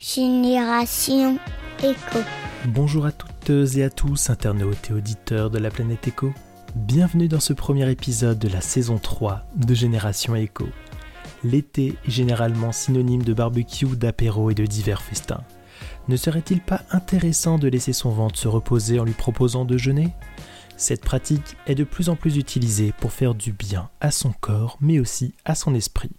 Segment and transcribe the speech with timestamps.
[0.00, 1.40] Génération
[1.82, 2.20] Éco.
[2.66, 6.32] Bonjour à toutes et à tous, internautes et auditeurs de la planète Éco.
[6.76, 10.68] Bienvenue dans ce premier épisode de la saison 3 de Génération Éco.
[11.42, 15.42] L'été est généralement synonyme de barbecue, d'apéro et de divers festins.
[16.06, 20.14] Ne serait-il pas intéressant de laisser son ventre se reposer en lui proposant de jeûner?
[20.76, 24.78] Cette pratique est de plus en plus utilisée pour faire du bien à son corps
[24.80, 26.12] mais aussi à son esprit.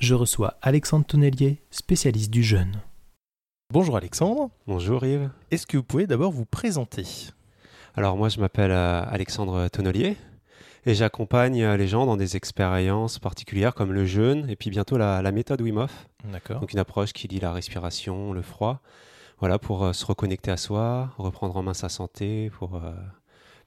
[0.00, 2.80] Je reçois Alexandre Tonnelier, spécialiste du jeûne.
[3.74, 4.50] Bonjour Alexandre.
[4.68, 5.30] Bonjour Yves.
[5.50, 7.04] Est-ce que vous pouvez d'abord vous présenter?
[7.96, 10.16] Alors moi je m'appelle euh, Alexandre Tonnelier
[10.86, 14.96] et j'accompagne euh, les gens dans des expériences particulières comme le jeûne et puis bientôt
[14.96, 16.06] la, méthode Wim Hof.
[16.22, 16.60] D'accord.
[16.60, 18.80] Donc une approche qui lie la respiration, le froid,
[19.40, 22.80] voilà pour euh, se reconnecter à soi, reprendre en main sa santé, pour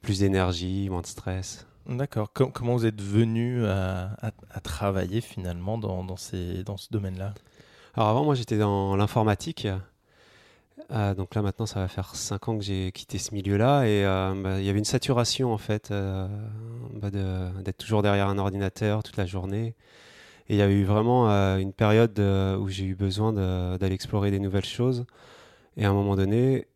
[0.01, 1.67] plus d'énergie, moins de stress.
[1.85, 2.31] D'accord.
[2.31, 4.31] comment vous êtes venu à,
[4.63, 7.33] travailler finalement dans, ces, dans ce domaine-là?
[7.93, 9.67] Alors avant moi j'étais dans l'informatique.
[10.91, 14.05] Euh, donc là maintenant ça va faire 5 ans que j'ai quitté ce milieu-là et
[14.05, 16.27] euh, bah, il y avait une saturation en fait euh,
[16.93, 19.75] bah, d'être toujours derrière un ordinateur toute la journée.
[20.49, 24.39] Et il y a eu vraiment une période où j'ai eu besoin d'aller explorer des
[24.39, 25.05] nouvelles choses.
[25.75, 26.67] Et à un moment donné,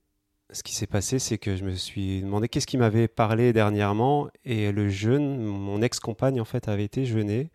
[0.51, 4.27] ce qui s'est passé, c'est que je me suis demandé qu'est-ce qui m'avait parlé dernièrement.
[4.43, 7.49] Et le jeûne, mon ex-compagne en fait avait été jeûner.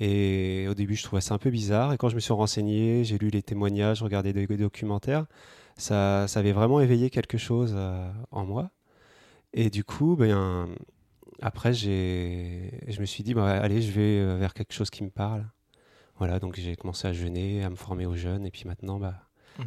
[0.00, 1.92] Et au début, je trouvais ça un peu bizarre.
[1.92, 5.26] Et quand je me suis renseigné, j'ai lu les témoignages, regardé des documentaires
[5.76, 8.70] ça, ça avait vraiment éveillé quelque chose euh, en moi.
[9.52, 10.68] Et du coup, ben,
[11.40, 15.10] après, je me suis dit, bah, allez, je vais euh, vers quelque chose qui me
[15.10, 15.46] parle.
[16.18, 19.14] Voilà, donc j'ai commencé à jeûner, à me former aux jeunes, et puis maintenant, bah,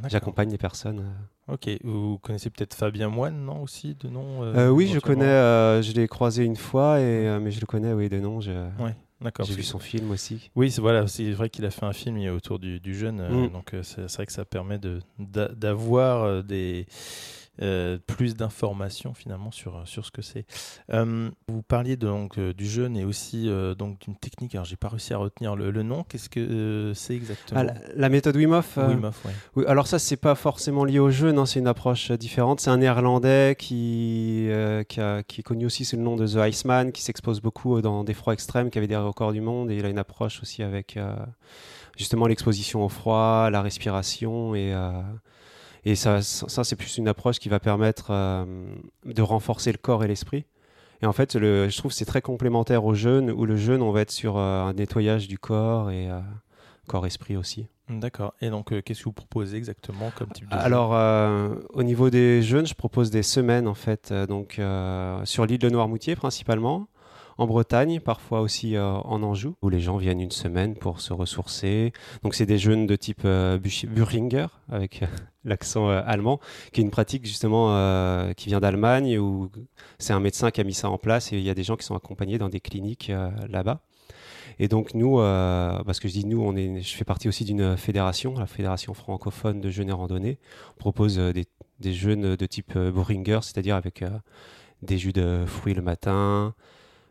[0.07, 0.99] j'accompagne les personnes.
[0.99, 1.53] Euh.
[1.53, 6.07] Ok, vous connaissez peut-être Fabien Moine, non, aussi, de nom Oui, je connais, je l'ai
[6.07, 8.39] croisé une fois, et, mais je le connais, oui, de nom.
[8.39, 8.51] Je...
[9.43, 10.51] J'ai vu son film aussi.
[10.55, 13.47] Oui, c'est voilà, c'est vrai qu'il a fait un film autour du, du jeune, euh,
[13.47, 13.49] mm.
[13.51, 14.79] donc euh, c'est vrai que ça permet
[15.17, 16.85] d'avoir euh, des
[17.61, 20.45] euh, plus d'informations finalement sur, sur ce que c'est.
[20.91, 24.55] Euh, vous parliez donc euh, du jeûne et aussi donc d'une technique.
[24.55, 26.03] Alors j'ai pas réussi à retenir le, nom.
[26.03, 28.77] Qu'est-ce que c'est exactement ah, la, méthode Wim Hof.
[28.77, 29.25] Wim Hof
[29.55, 29.63] oui.
[29.67, 31.39] Alors ça c'est pas forcément lié au jeûne.
[31.39, 32.59] Hein, c'est une approche différente.
[32.59, 34.49] C'est un Néerlandais qui
[34.89, 38.03] qui, qui, est connu aussi sous le nom de The Iceman, qui s'expose beaucoup dans
[38.03, 40.61] des froids extrêmes, qui avait des records du monde et il a une approche aussi
[40.61, 40.99] avec
[41.97, 44.73] justement l'exposition au froid, la respiration et
[45.85, 48.45] et ça, ça c'est plus une approche qui va permettre euh,
[49.05, 50.45] de renforcer le corps et l'esprit.
[51.01, 53.81] Et en fait, le, je trouve que c'est très complémentaire au jeûne, où le jeûne,
[53.81, 56.19] on va être sur euh, un nettoyage du corps et euh,
[56.87, 57.67] corps-esprit aussi.
[57.87, 58.33] D'accord.
[58.41, 60.91] Et donc, qu'est-ce que vous proposez exactement comme type de Alors,
[61.69, 64.59] au niveau des jeûnes, je propose des semaines, en fait, donc
[65.25, 66.87] sur l'île de Noirmoutier principalement,
[67.37, 71.93] en Bretagne, parfois aussi en Anjou, où les gens viennent une semaine pour se ressourcer.
[72.23, 75.03] Donc, c'est des jeûnes de type Buringer, avec
[75.45, 76.39] l'accent euh, allemand,
[76.73, 79.49] qui est une pratique justement euh, qui vient d'Allemagne, où
[79.99, 81.77] c'est un médecin qui a mis ça en place et il y a des gens
[81.77, 83.81] qui sont accompagnés dans des cliniques euh, là-bas.
[84.57, 88.47] Et donc nous, parce que je dis nous, je fais partie aussi d'une fédération, la
[88.47, 90.39] fédération francophone de jeûne et randonnée.
[90.75, 91.43] On propose des,
[91.81, 94.01] des jeûnes de type Boringer, c'est-à-dire avec
[94.81, 96.55] des jus de fruits le matin,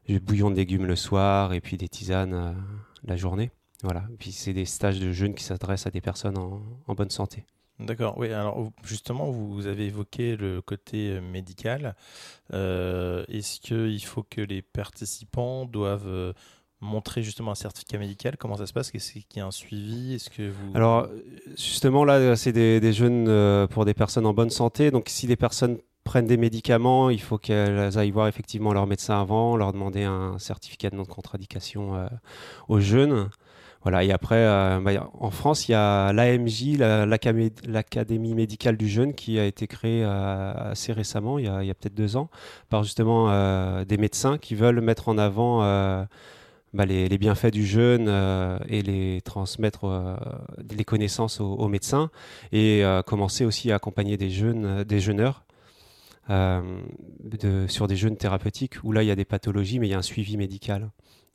[0.06, 2.56] du bouillon de légumes le soir et puis des tisanes
[3.04, 3.50] la journée.
[3.82, 4.04] Voilà.
[4.18, 7.44] puis c'est des stages de jeûne qui s'adressent à des personnes en bonne santé.
[7.80, 11.96] D'accord, oui, alors justement, vous avez évoqué le côté euh, médical.
[12.52, 16.32] Euh, est-ce qu'il faut que les participants doivent euh,
[16.80, 18.36] montrer justement un certificat médical?
[18.36, 18.94] Comment ça se passe?
[18.94, 20.14] Est-ce qu'il y a un suivi?
[20.14, 20.70] Est-ce que vous...
[20.74, 21.08] Alors,
[21.56, 24.92] justement, là, c'est des, des jeunes pour des personnes en bonne santé.
[24.92, 29.20] Donc, si les personnes prennent des médicaments, il faut qu'elles aillent voir effectivement leur médecin
[29.20, 32.08] avant, leur demander un certificat de non-contre-indication
[32.68, 33.28] aux jeunes.
[33.84, 39.12] Voilà, et après, euh, bah, en France, il y a l'AMJ, l'Académie médicale du jeune,
[39.12, 42.30] qui a été créée euh, assez récemment, il y a, peut-être deux ans,
[42.70, 45.58] par justement euh, des médecins qui veulent mettre en avant
[46.72, 48.08] bah, les, bienfaits du jeûne
[48.68, 50.18] et les transmettre
[50.74, 52.10] les connaissances aux, médecins
[52.52, 55.44] et commencer aussi à accompagner des jeunes, des jeûneurs.
[56.28, 59.94] De, sur des jeûnes thérapeutiques où là il y a des pathologies mais il y
[59.94, 60.90] a un suivi médical.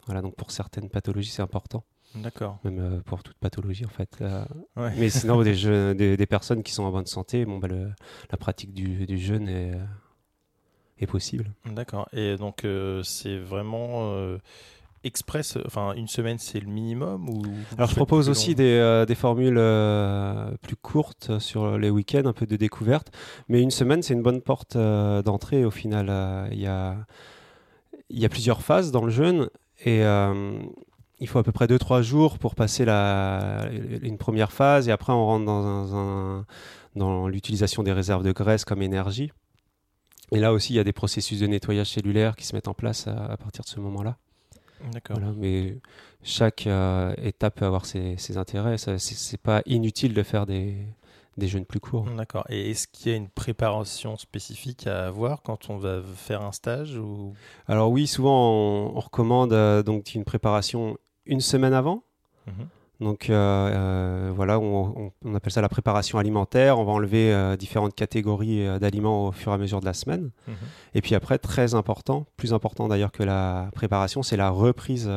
[0.05, 1.83] Voilà, donc pour certaines pathologies c'est important.
[2.15, 2.57] D'accord.
[2.63, 4.17] Même euh, pour toute pathologie, en fait.
[4.21, 4.43] Euh.
[4.75, 9.05] Mais sinon, des, des, personnes qui sont en bonne santé, bon, bah, la pratique du,
[9.05, 9.85] du jeûne est, euh,
[10.99, 11.51] est possible.
[11.65, 12.09] D'accord.
[12.13, 12.65] Et donc,
[13.03, 14.37] c'est vraiment
[15.03, 17.41] express, enfin une semaine c'est le minimum ou
[17.77, 19.61] Alors je propose aussi des, des, formules
[20.61, 23.11] plus courtes sur les week-ends, un peu de découverte,
[23.47, 26.49] mais une semaine c'est une bonne porte d'entrée au final.
[26.51, 26.97] Il y, a,
[28.09, 29.49] y a plusieurs phases dans le jeûne
[29.85, 30.03] et
[31.19, 33.67] il faut à peu près 2-3 jours pour passer la,
[34.01, 36.45] une première phase et après on rentre dans, un,
[36.95, 39.31] dans l'utilisation des réserves de graisse comme énergie.
[40.31, 42.73] Et là aussi, il y a des processus de nettoyage cellulaire qui se mettent en
[42.73, 44.17] place à, partir de ce moment-là.
[44.91, 45.19] D'accord.
[45.37, 45.77] mais
[46.23, 48.77] chaque euh, étape peut avoir ses, intérêts.
[48.77, 50.75] Ce n'est pas inutile de faire des,
[51.39, 52.05] des jeûnes plus courts.
[52.15, 52.45] D'accord.
[52.49, 56.51] Et est-ce qu'il y a une préparation spécifique à avoir quand on va faire un
[56.51, 57.33] stage ou...
[57.67, 62.03] Alors oui, souvent on, recommande euh, donc une préparation une semaine avant.
[62.47, 62.67] Mhm.
[62.99, 66.79] Donc euh, euh, voilà, on, appelle ça la préparation alimentaire.
[66.79, 70.31] On va enlever différentes catégories d'aliments au fur et à mesure de la semaine.
[70.47, 70.55] Mhm.
[70.95, 75.09] Et puis après, très important, plus important d'ailleurs que la préparation, c'est la reprise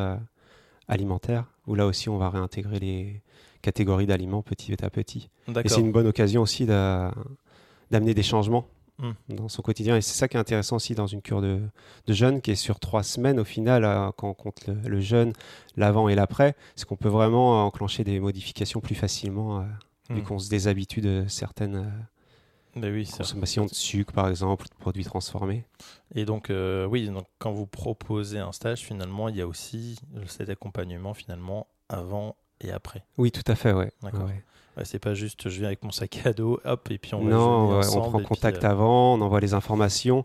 [0.87, 3.23] alimentaire, où là aussi on va réintégrer les,
[3.63, 5.31] catégorie d'aliments petit à petit.
[5.65, 8.67] Et c'est une bonne occasion aussi d'amener des changements
[8.99, 9.13] hmm.
[9.29, 9.97] dans son quotidien.
[9.97, 11.61] Et c'est ça qui est intéressant aussi dans une cure de,
[12.07, 15.33] de jeûne qui est sur trois semaines au final, euh, quand on compte le, jeûne,
[15.77, 19.63] l'avant et l'après, c'est qu'on peut vraiment enclencher des modifications plus facilement euh,
[20.11, 20.25] vu hmm.
[20.25, 25.05] qu'on se déshabitue de certaines euh, ben oui, consommations de sucre par exemple, de produits
[25.05, 25.67] transformés.
[26.15, 26.51] Et donc
[26.89, 31.67] oui, donc quand vous proposez un stage, finalement, il y a aussi cet accompagnement finalement
[31.91, 33.05] avant et après.
[33.19, 33.93] Oui, tout à fait, ouais.
[34.03, 34.31] D'accord.
[34.85, 37.81] C'est pas juste je viens avec mon sac à dos, hop, et puis on Non,
[37.81, 40.25] on prend contact euh, avant, on envoie les informations.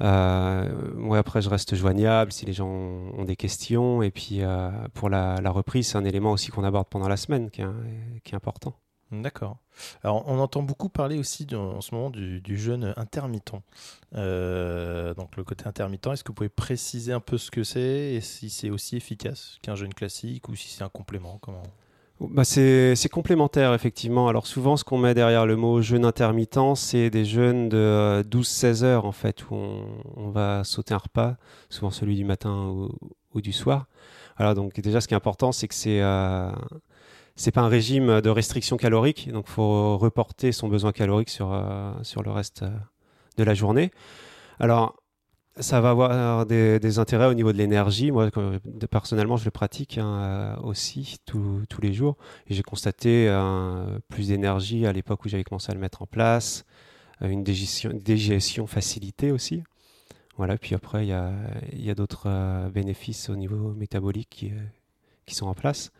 [0.00, 4.02] Euh, moi, après, je reste joignable si les gens ont des questions.
[4.02, 7.50] Et puis, euh, pour la, reprise, c'est un élément aussi qu'on aborde pendant la semaine
[7.50, 8.74] qui est important.
[9.10, 9.56] D'accord.
[10.02, 13.54] Alors, on entend beaucoup parler aussi en ce moment du, jeûne intermittent.
[14.14, 18.14] Euh, donc, le côté intermittent, est-ce que vous pouvez préciser un peu ce que c'est
[18.14, 21.62] et si c'est aussi efficace qu'un jeûne classique ou si c'est un complément comment...
[22.20, 24.28] bah c'est, complémentaire, effectivement.
[24.28, 28.82] Alors, souvent, ce qu'on met derrière le mot jeûne intermittent, c'est des jeûnes de 12-16
[28.82, 29.54] heures, en fait, où
[30.16, 31.36] on, va sauter un repas,
[31.68, 32.74] souvent celui du matin
[33.34, 33.86] ou, du soir.
[34.36, 36.02] Alors, donc, déjà, ce qui est important, c'est que c'est.
[36.02, 36.50] Euh,
[37.38, 41.92] c'est pas un régime de restriction calorique, donc faut reporter son besoin calorique sur, euh,
[42.02, 42.70] sur le reste euh,
[43.36, 43.92] de la journée.
[44.58, 44.96] Alors,
[45.60, 48.10] ça va avoir des, intérêts au niveau de l'énergie.
[48.10, 48.30] Moi,
[48.90, 52.16] personnellement, je le pratique hein, euh, aussi tous les jours.
[52.48, 53.28] J'ai constaté
[54.08, 56.64] plus d'énergie à l'époque où j'avais commencé à le mettre en place,
[57.20, 59.62] une digestion, facilitée aussi.
[60.36, 64.28] Voilà, puis après, il y a, d'autres bénéfices au niveau métabolique
[65.26, 65.90] qui, sont en place.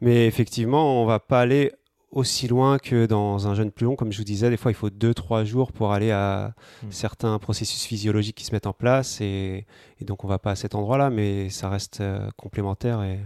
[0.00, 1.72] Mais effectivement, on va pas aller
[2.12, 3.96] aussi loin que dans un jeûne plus long.
[3.96, 6.90] Comme je vous disais, des fois, il faut 2-3 jours pour aller à hmm.
[6.90, 9.20] certains processus physiologiques qui se mettent en place.
[9.20, 9.66] Et,
[10.00, 13.02] donc, on va pas à cet endroit-là, mais ça reste euh, complémentaire.
[13.02, 13.18] Et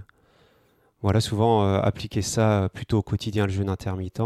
[1.03, 4.23] voilà, souvent, euh, appliquer ça plutôt au quotidien, le jeûne intermittent.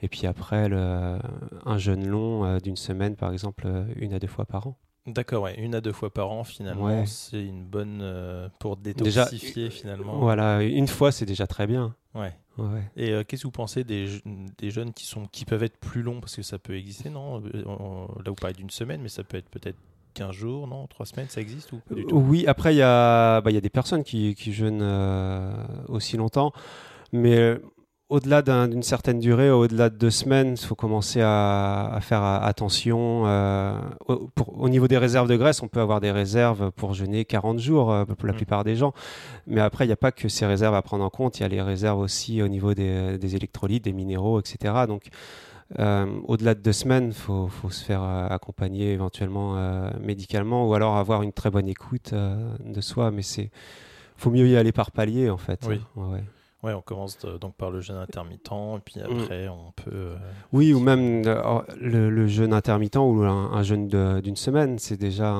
[0.00, 3.66] Et puis après, un jeûne long euh, d'une semaine, par exemple,
[3.96, 4.78] une à deux fois par an.
[5.06, 5.54] D'accord, ouais.
[5.60, 10.18] une à deux fois par an, finalement, c'est une bonne euh, pour détoxifier finalement.
[10.18, 11.94] Voilà, une fois, c'est déjà très bien.
[12.14, 12.32] Ouais.
[12.58, 12.82] Ouais.
[12.96, 14.08] Et euh, qu'est-ce que vous pensez des,
[14.58, 16.20] des jeunes qui sont qui peuvent être plus longs?
[16.20, 17.42] Parce que ça peut exister, non?
[17.54, 19.78] Euh, Là, vous parlez d'une semaine, mais ça peut être peut-être
[20.14, 20.86] 15 jours, non?
[20.86, 21.80] 3 semaines, ça existe ou
[22.12, 24.82] Oui, après, il y, a, bah, y a des personnes qui, qui jeûnent
[25.88, 26.52] aussi longtemps.
[27.12, 27.58] Mais
[28.08, 33.24] au-delà d'une certaine durée, au-delà de deux semaines, il faut commencer à, faire attention.
[33.26, 33.76] Euh,
[34.06, 37.92] au, niveau des réserves de graisse, on peut avoir des réserves pour jeûner 40 jours
[37.92, 38.36] euh, pour la mm.
[38.36, 38.92] plupart des gens.
[39.48, 41.40] Mais après, il n'y a pas que ces réserves à prendre en compte.
[41.40, 44.74] Il y a les réserves aussi au niveau des, électrolytes, des minéraux, etc.
[44.86, 45.06] Donc,
[45.80, 49.56] euh, au-delà de deux semaines, il faut, se faire accompagner éventuellement
[50.00, 53.10] médicalement ou alors avoir une très bonne écoute de soi.
[53.10, 53.50] Mais c'est
[54.16, 55.66] faut mieux y aller par palier en fait.
[55.68, 55.80] Oui.
[55.96, 56.24] Ouais, Ouais,
[56.74, 59.04] on commence donc par le jeûne intermittent, et puis mm.
[59.04, 59.90] après, on peut.
[59.94, 60.16] Euh,
[60.52, 63.88] oui, ou même euh, le, jeûne intermittent ou un, jeûne
[64.20, 65.36] d'une semaine, c'est déjà.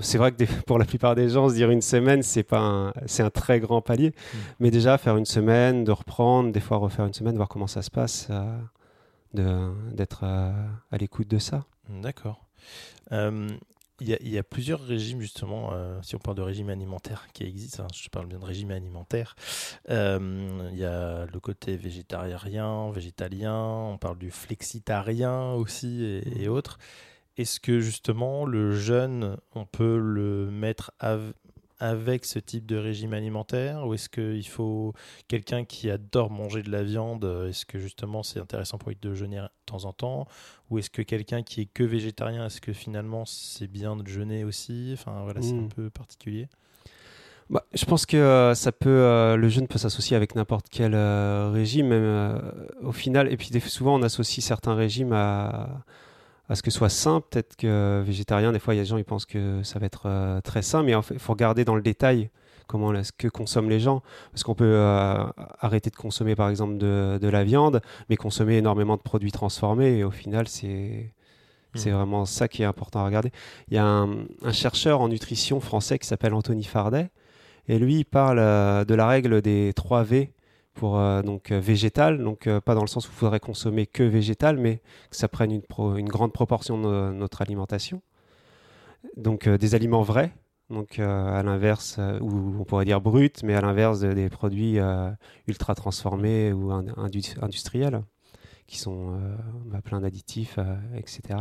[0.00, 3.22] C'est vrai que pour la plupart des gens, se dire une semaine, c'est pas c'est
[3.22, 4.36] un très grand palier, mm.
[4.60, 7.82] mais déjà faire une semaine, de reprendre, des fois refaire une semaine, voir comment ça
[7.82, 8.28] se passe,
[9.36, 11.64] euh, d'être à l'écoute de ça.
[11.88, 12.44] D'accord.
[14.00, 17.80] Il y, a, plusieurs régimes, justement, euh, si on parle de régime alimentaire qui existe,
[17.80, 19.34] hein, je parle bien de régime alimentaire.
[19.90, 26.48] Euh, il y a le côté végétarien, végétalien, on parle du flexitarien aussi et, et
[26.48, 26.78] autres.
[27.36, 30.92] Est-ce que justement le jeûne, on peut le mettre
[31.80, 34.92] avec ce type de régime alimentaire Ou est-ce qu'il faut
[35.28, 39.14] quelqu'un qui adore manger de la viande Est-ce que justement c'est intéressant pour lui de
[39.14, 40.26] jeûner de temps en temps
[40.70, 44.44] Ou est-ce que quelqu'un qui est que végétarien, est-ce que finalement c'est bien de jeûner
[44.44, 44.90] aussi?
[44.94, 45.68] Enfin voilà, c'est un hmm.
[45.68, 46.48] peu particulier.
[47.50, 50.92] Bah, je pense que euh, ça peut, euh, le jeûne peut s'associer avec n'importe quel
[50.94, 52.42] euh, régime, même
[52.82, 53.32] au final.
[53.32, 55.84] Et puis souvent on associe certains régimes à
[56.48, 57.20] à ce que ce soit sain.
[57.20, 59.86] Peut-être que végétarien, des fois, il y a des gens qui pensent que ça va
[59.86, 62.30] être euh, très sain, mais il faut regarder dans le détail
[62.66, 64.02] comment ce que consomment les gens.
[64.32, 64.78] Parce qu'on peut
[65.60, 69.98] arrêter de consommer par exemple de, de, la viande, mais consommer énormément de produits transformés
[69.98, 71.12] et au final c'est
[71.74, 71.94] c'est hmm.
[71.94, 73.30] vraiment ça qui est important à regarder.
[73.68, 77.10] Il y a un, un chercheur en nutrition français qui s'appelle Anthony Fardet
[77.68, 78.38] et lui il parle
[78.84, 80.32] de la règle des 3 V
[80.78, 83.86] pour euh, donc euh, végétal, donc euh, pas dans le sens où il faudrait consommer
[83.86, 84.80] que végétal, mais
[85.10, 88.00] que ça prenne une, grande proportion de notre alimentation.
[89.16, 90.32] Donc des aliments vrais,
[90.70, 94.78] donc à l'inverse, ou on pourrait dire bruts, mais à l'inverse des produits
[95.46, 98.02] ultra transformés ou industriels,
[98.66, 99.20] qui sont
[99.66, 100.58] bah, pleins d'additifs,
[100.96, 101.38] etc.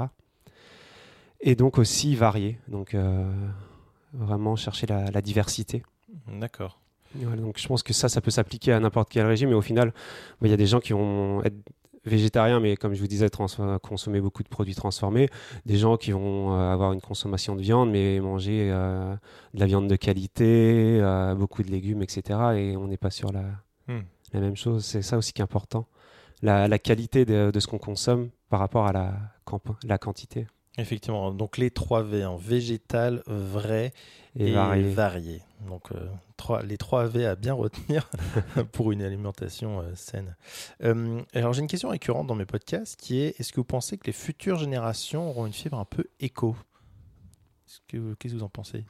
[1.42, 2.96] Et donc aussi variés, donc
[4.14, 5.84] vraiment chercher la diversité.
[6.28, 6.80] D'accord
[7.16, 9.50] donc je pense que ça, ça peut s'appliquer à n'importe quel régime.
[9.50, 9.94] Mais au final,
[10.42, 11.56] bah, il y a des gens qui vont être
[12.08, 13.30] végétariens, mais comme je vous disais,
[13.82, 15.30] consommer beaucoup de produits transformés.
[15.66, 19.16] Des gens qui vont euh, avoir une consommation de viande, mais manger euh,
[19.54, 22.40] de la viande de qualité, euh, beaucoup de légumes, etc.
[22.56, 23.44] Et on n'est pas sur la,
[23.88, 24.02] hmm.
[24.34, 24.84] la même chose.
[24.86, 25.86] C'est ça aussi qui est important.
[26.42, 29.14] La, la qualité de, de ce qu'on consomme par rapport à la,
[29.84, 30.48] la quantité.
[30.80, 33.92] Effectivement, donc les 3 V, en végétal, vrai
[34.40, 35.42] et, varié.
[35.68, 38.10] Donc euh, les 3 V à bien retenir
[38.72, 40.36] pour une alimentation euh, saine.
[40.84, 43.98] Euh, alors j'ai une question récurrente dans mes podcasts qui est est-ce que vous pensez
[43.98, 46.56] que les futures générations auront une fibre un peu éco?
[47.88, 48.86] Qu'est-ce que vous en pensez?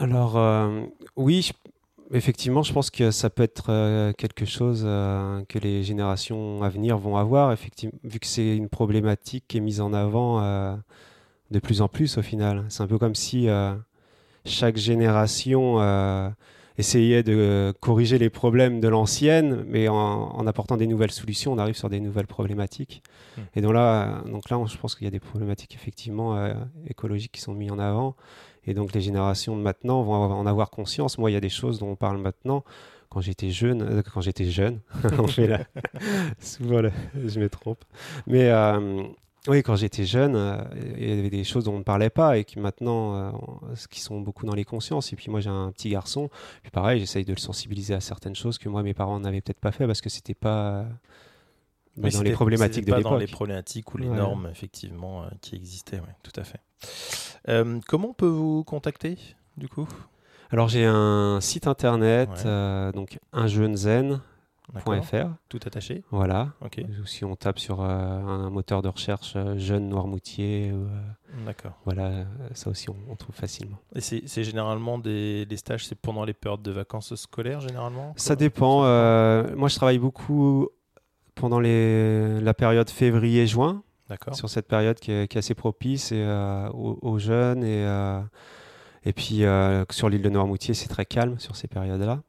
[0.00, 0.36] Alors
[1.14, 1.50] oui,
[2.12, 7.16] effectivement, je pense que ça peut être quelque chose que les générations à venir vont
[7.16, 10.40] avoir, effectivement, vu que c'est une problématique qui est mise en avant
[11.50, 12.64] de plus en plus au final.
[12.68, 13.74] C'est un peu comme si euh,
[14.44, 16.28] chaque génération euh,
[16.78, 21.76] essayait de corriger les problèmes de l'ancienne, mais en, apportant des nouvelles solutions, on arrive
[21.76, 23.02] sur des nouvelles problématiques.
[23.36, 23.42] Hmm.
[23.56, 26.54] Et donc là, donc là, je pense qu'il y a des problématiques effectivement euh,
[26.86, 28.16] écologiques qui sont mises en avant.
[28.66, 31.18] Et donc les générations de maintenant vont en avoir conscience.
[31.18, 32.64] Moi, il y a des choses dont on parle maintenant
[33.08, 34.80] quand j'étais jeune, quand j'étais jeune,
[35.18, 35.60] on fait là,
[36.40, 36.82] souvent
[37.14, 37.82] je me trompe,
[38.26, 38.50] mais
[39.48, 40.58] oui, quand j'étais jeune, euh,
[40.98, 43.30] il y avait des choses dont on ne parlait pas et qui maintenant, euh,
[43.90, 45.12] qui sont beaucoup dans les consciences.
[45.12, 46.28] Et puis moi, j'ai un petit garçon.
[46.62, 49.60] Puis pareil, j'essaye de le sensibiliser à certaines choses que moi, mes parents n'avaient peut-être
[49.60, 50.84] pas fait parce que c'était pas
[51.96, 53.04] bah, dans les problématiques de l'époque.
[53.04, 56.00] Pas dans les problématiques ou les normes effectivement euh, qui existaient.
[56.22, 56.60] Tout à fait.
[57.86, 59.16] comment on peut vous contacter
[59.56, 59.88] du coup?
[60.50, 62.46] Alors j'ai un site internet,
[62.94, 64.20] donc un jeune zen
[64.74, 65.28] .fr.
[65.48, 66.52] Tout attaché Voilà.
[67.06, 70.86] Si on tape sur euh, un moteur de recherche euh, jeune Noirmoutier, euh,
[71.46, 71.72] D'accord.
[71.84, 73.78] voilà, ça aussi on, trouve facilement.
[73.94, 78.82] Et c'est généralement des, stages, c'est pendant les périodes de vacances scolaires généralement Ça dépend.
[79.56, 80.68] moi je travaille beaucoup
[81.34, 83.82] pendant les, la période février-juin.
[84.32, 86.24] Sur cette période qui est, assez propice et,
[86.72, 87.84] aux, jeunes et,
[89.04, 89.42] et puis
[89.90, 92.22] sur l'île de Noirmoutier c'est très calme sur ces périodes-là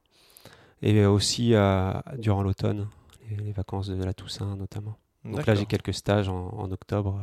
[0.82, 2.88] et aussi euh, durant l'automne,
[3.30, 4.98] les, vacances de la Toussaint notamment.
[5.26, 7.20] Donc là, j'ai quelques stages en, octobre.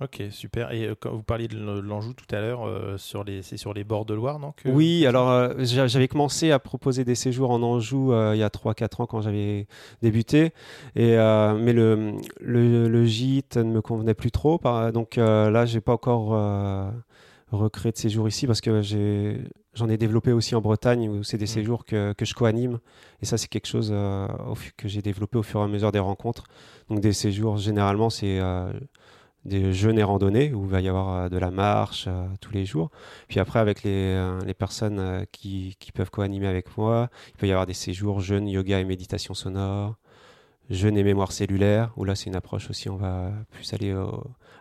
[0.00, 0.72] Ok, super.
[0.72, 3.84] Et euh, quand vous parliez de l'Anjou tout à l'heure, euh, sur c'est sur les
[3.84, 8.38] bords de Loire, non Oui, alors j'avais commencé à proposer des séjours en Anjou il
[8.38, 9.66] y a 3-4 ans quand j'avais
[10.02, 10.52] débuté.
[10.96, 14.60] Et, mais le, le, le, gîte ne me convenait plus trop.
[14.92, 16.92] donc là, j'ai pas encore
[17.50, 19.40] recréé de séjour ici parce que j'ai
[19.74, 21.48] J'en ai développé aussi en Bretagne où c'est des mm.
[21.48, 22.78] séjours que, que je co-anime.
[23.22, 24.28] Et ça, c'est quelque chose euh,
[24.76, 26.44] que j'ai développé au fur et à mesure des rencontres.
[26.88, 28.72] Donc, des séjours, généralement, c'est euh,
[29.44, 32.08] des jeûnes et randonnées où il va y avoir euh, de la marche
[32.40, 32.90] tous les jours.
[33.26, 34.16] Puis après, avec les,
[34.46, 38.46] les personnes qui, qui, peuvent co-animer avec moi, il peut y avoir des séjours jeûnes,
[38.46, 39.96] yoga et méditation sonore,
[40.70, 43.90] jeûne et mémoire cellulaire, où là, c'est une approche aussi, on va plus aller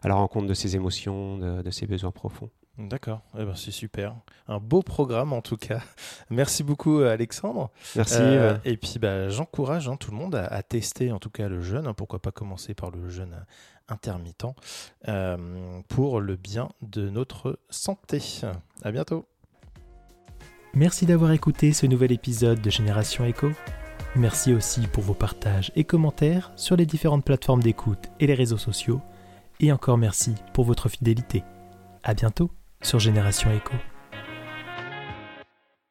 [0.01, 2.49] à la rencontre de ses émotions, de, de ses besoins profonds.
[2.79, 4.15] D'accord, eh ben, c'est super.
[4.47, 5.81] Un beau programme en tout cas.
[6.31, 7.69] Merci beaucoup Alexandre.
[7.95, 8.17] Merci.
[8.19, 11.61] Euh, et puis bah, j'encourage hein, tout le monde à, tester en tout cas le
[11.61, 11.85] jeûne.
[11.85, 11.93] Hein.
[11.93, 13.45] pourquoi pas commencer par le jeûne
[13.89, 14.47] intermittent
[15.07, 18.21] euh, pour le bien de notre santé.
[18.81, 19.27] À bientôt.
[20.73, 23.51] Merci d'avoir écouté ce nouvel épisode de Génération Echo.
[24.15, 28.57] Merci aussi pour vos partages et commentaires sur les différentes plateformes d'écoute et les réseaux
[28.57, 28.99] sociaux.
[29.59, 31.43] Et encore merci pour votre fidélité.
[32.01, 32.49] À bientôt
[32.83, 33.73] sur Génération Echo.